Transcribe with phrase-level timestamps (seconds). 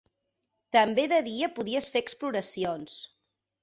[0.77, 3.01] També de dia podies fer exploracions